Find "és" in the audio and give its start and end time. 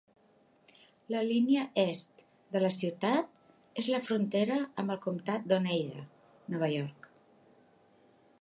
3.83-3.91